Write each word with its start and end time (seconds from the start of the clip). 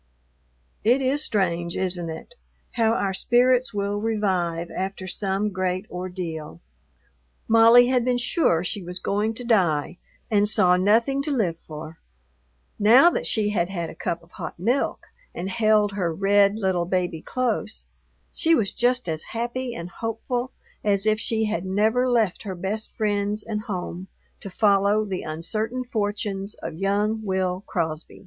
It 0.83 0.99
is 0.99 1.23
strange, 1.23 1.77
isn't 1.77 2.09
it? 2.09 2.33
how 2.71 2.93
our 2.93 3.13
spirits 3.13 3.71
will 3.71 4.01
revive 4.01 4.71
after 4.75 5.07
some 5.07 5.51
great 5.51 5.85
ordeal. 5.91 6.59
Molly 7.47 7.85
had 7.89 8.03
been 8.03 8.17
sure 8.17 8.63
she 8.63 8.81
was 8.81 8.97
going 8.97 9.35
to 9.35 9.43
die 9.43 9.99
and 10.31 10.49
saw 10.49 10.75
nothing 10.75 11.21
to 11.21 11.29
live 11.31 11.59
for; 11.59 11.99
now 12.79 13.11
that 13.11 13.27
she 13.27 13.49
had 13.49 13.69
had 13.69 13.91
a 13.91 13.95
cup 14.03 14.23
of 14.23 14.31
hot 14.31 14.57
milk 14.57 15.05
and 15.35 15.51
held 15.51 15.91
her 15.91 16.11
red 16.11 16.55
little 16.55 16.85
baby 16.85 17.21
close, 17.21 17.85
she 18.33 18.55
was 18.55 18.73
just 18.73 19.07
as 19.07 19.21
happy 19.37 19.75
and 19.75 19.91
hopeful 19.91 20.51
as 20.83 21.05
if 21.05 21.19
she 21.19 21.43
had 21.45 21.63
never 21.63 22.09
left 22.09 22.41
her 22.41 22.55
best 22.55 22.91
friends 22.97 23.43
and 23.43 23.61
home 23.65 24.07
to 24.39 24.49
follow 24.49 25.05
the 25.05 25.21
uncertain 25.21 25.83
fortunes 25.83 26.55
of 26.55 26.73
young 26.73 27.23
Will 27.23 27.63
Crosby. 27.67 28.19